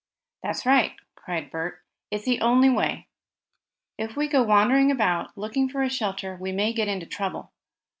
[0.41, 1.83] "That's right," cried Bert.
[2.09, 3.05] "It's the only way.
[3.99, 7.51] If we go wandering about, looking for a shelter, we may get into trouble.